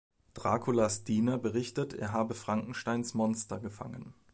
[0.33, 4.15] Draculas Diener berichtet, er habe Frankensteins Monster gefangen.